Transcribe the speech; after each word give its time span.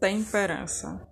Temperança. 0.00 1.08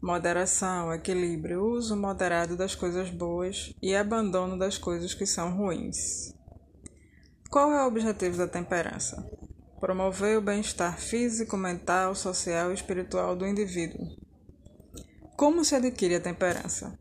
Moderação, 0.00 0.92
equilíbrio, 0.94 1.62
uso 1.62 1.94
moderado 1.94 2.56
das 2.56 2.74
coisas 2.74 3.10
boas 3.10 3.74
e 3.82 3.94
abandono 3.94 4.58
das 4.58 4.78
coisas 4.78 5.12
que 5.12 5.26
são 5.26 5.54
ruins. 5.54 6.34
Qual 7.50 7.70
é 7.70 7.84
o 7.84 7.86
objetivo 7.86 8.38
da 8.38 8.48
temperança? 8.48 9.22
Promover 9.78 10.38
o 10.38 10.40
bem-estar 10.40 10.98
físico, 10.98 11.54
mental, 11.56 12.14
social 12.14 12.70
e 12.70 12.74
espiritual 12.74 13.36
do 13.36 13.46
indivíduo. 13.46 14.06
Como 15.36 15.62
se 15.62 15.74
adquire 15.74 16.14
a 16.14 16.20
temperança? 16.20 16.98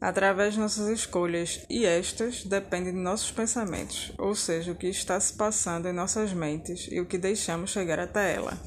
Através 0.00 0.54
de 0.54 0.60
nossas 0.60 0.88
escolhas, 0.88 1.64
e 1.70 1.84
estas 1.84 2.42
dependem 2.44 2.94
de 2.94 2.98
nossos 2.98 3.30
pensamentos, 3.30 4.12
ou 4.18 4.34
seja, 4.34 4.72
o 4.72 4.76
que 4.76 4.88
está 4.88 5.20
se 5.20 5.34
passando 5.34 5.86
em 5.86 5.92
nossas 5.92 6.32
mentes 6.32 6.88
e 6.90 6.98
o 6.98 7.06
que 7.06 7.16
deixamos 7.16 7.70
chegar 7.70 8.00
até 8.00 8.34
ela. 8.34 8.58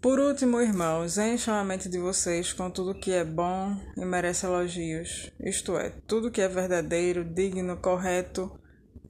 Por 0.00 0.20
último, 0.20 0.60
irmãos, 0.60 1.18
encham 1.18 1.56
a 1.56 1.64
mente 1.64 1.88
de 1.88 1.98
vocês 1.98 2.52
com 2.52 2.70
tudo 2.70 2.94
que 2.94 3.10
é 3.10 3.24
bom 3.24 3.76
e 3.96 4.04
merece 4.04 4.46
elogios, 4.46 5.28
isto 5.40 5.76
é, 5.76 5.90
tudo 6.06 6.30
que 6.30 6.40
é 6.40 6.46
verdadeiro, 6.46 7.24
digno, 7.24 7.76
correto, 7.78 8.48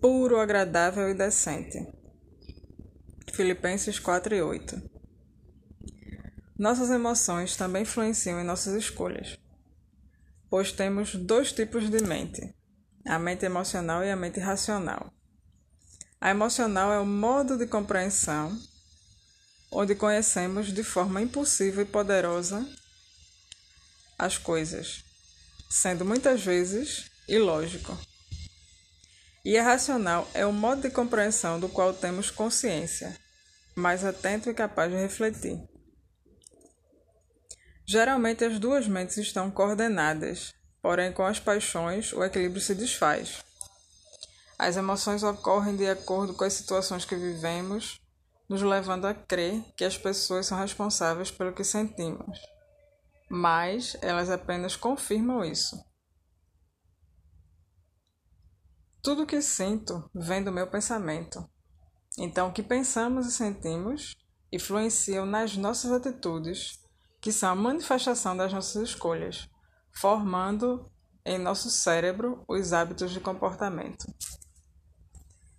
puro, 0.00 0.40
agradável 0.40 1.10
e 1.10 1.12
decente. 1.12 1.86
Filipenses 3.34 3.98
4 3.98 4.34
e 4.34 4.40
8 4.40 4.82
Nossas 6.58 6.88
emoções 6.88 7.54
também 7.54 7.82
influenciam 7.82 8.40
em 8.40 8.44
nossas 8.44 8.74
escolhas, 8.74 9.38
pois 10.48 10.72
temos 10.72 11.14
dois 11.14 11.52
tipos 11.52 11.90
de 11.90 12.02
mente, 12.02 12.54
a 13.06 13.18
mente 13.18 13.44
emocional 13.44 14.02
e 14.02 14.10
a 14.10 14.16
mente 14.16 14.40
racional. 14.40 15.12
A 16.18 16.30
emocional 16.30 16.90
é 16.90 16.98
o 16.98 17.04
modo 17.04 17.58
de 17.58 17.66
compreensão 17.66 18.58
onde 19.78 19.94
conhecemos 19.94 20.72
de 20.72 20.82
forma 20.82 21.22
impulsiva 21.22 21.82
e 21.82 21.84
poderosa 21.84 22.68
as 24.18 24.36
coisas, 24.36 25.04
sendo 25.70 26.04
muitas 26.04 26.42
vezes 26.42 27.08
ilógico. 27.28 27.96
E 29.44 29.56
a 29.56 29.62
racional 29.62 30.28
é 30.34 30.44
o 30.44 30.52
modo 30.52 30.82
de 30.82 30.90
compreensão 30.90 31.60
do 31.60 31.68
qual 31.68 31.94
temos 31.94 32.28
consciência, 32.28 33.16
mais 33.76 34.04
atento 34.04 34.50
e 34.50 34.54
capaz 34.54 34.90
de 34.90 34.98
refletir. 34.98 35.56
Geralmente 37.86 38.44
as 38.44 38.58
duas 38.58 38.88
mentes 38.88 39.16
estão 39.16 39.48
coordenadas, 39.48 40.52
porém 40.82 41.12
com 41.12 41.24
as 41.24 41.38
paixões 41.38 42.12
o 42.12 42.24
equilíbrio 42.24 42.60
se 42.60 42.74
desfaz. 42.74 43.44
As 44.58 44.76
emoções 44.76 45.22
ocorrem 45.22 45.76
de 45.76 45.86
acordo 45.86 46.34
com 46.34 46.42
as 46.42 46.54
situações 46.54 47.04
que 47.04 47.14
vivemos 47.14 48.00
nos 48.48 48.62
levando 48.62 49.06
a 49.06 49.14
crer 49.14 49.62
que 49.76 49.84
as 49.84 49.98
pessoas 49.98 50.46
são 50.46 50.58
responsáveis 50.58 51.30
pelo 51.30 51.52
que 51.52 51.62
sentimos, 51.62 52.40
mas 53.28 53.96
elas 54.00 54.30
apenas 54.30 54.74
confirmam 54.74 55.44
isso. 55.44 55.76
Tudo 59.02 59.22
o 59.22 59.26
que 59.26 59.40
sinto 59.40 60.10
vem 60.14 60.42
do 60.42 60.52
meu 60.52 60.66
pensamento. 60.66 61.48
Então, 62.18 62.48
o 62.48 62.52
que 62.52 62.62
pensamos 62.62 63.26
e 63.26 63.32
sentimos 63.32 64.16
influenciam 64.50 65.24
nas 65.24 65.56
nossas 65.56 65.92
atitudes, 65.92 66.80
que 67.20 67.30
são 67.30 67.50
a 67.50 67.54
manifestação 67.54 68.36
das 68.36 68.52
nossas 68.52 68.88
escolhas, 68.88 69.48
formando 69.92 70.90
em 71.24 71.38
nosso 71.38 71.70
cérebro 71.70 72.44
os 72.48 72.72
hábitos 72.72 73.10
de 73.12 73.20
comportamento. 73.20 74.06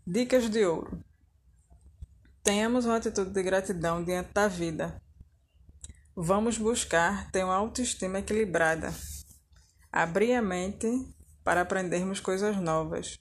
Dicas 0.05 0.49
de 0.49 0.65
ouro. 0.65 1.03
Tenhamos 2.49 2.85
uma 2.85 2.95
atitude 2.95 3.29
de 3.29 3.43
gratidão 3.43 4.03
diante 4.03 4.33
da 4.33 4.47
vida. 4.47 4.99
Vamos 6.15 6.57
buscar 6.57 7.29
ter 7.29 7.43
uma 7.43 7.53
autoestima 7.53 8.17
equilibrada. 8.17 8.91
Abrir 9.91 10.33
a 10.33 10.41
mente 10.41 10.87
para 11.43 11.61
aprendermos 11.61 12.19
coisas 12.19 12.57
novas. 12.57 13.19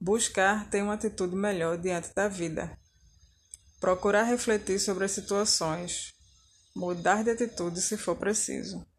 Buscar 0.00 0.70
ter 0.70 0.80
uma 0.80 0.94
atitude 0.94 1.34
melhor 1.34 1.76
diante 1.76 2.14
da 2.14 2.28
vida. 2.28 2.78
Procurar 3.80 4.22
refletir 4.22 4.78
sobre 4.78 5.06
as 5.06 5.10
situações. 5.10 6.12
Mudar 6.76 7.24
de 7.24 7.30
atitude 7.30 7.82
se 7.82 7.96
for 7.96 8.14
preciso. 8.14 8.86